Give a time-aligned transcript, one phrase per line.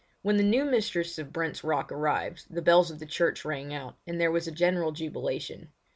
[0.23, 3.97] When the new mistress of Brent's Rock arrived the bells of the church rang out,
[4.07, 5.69] and there was a general jubilation.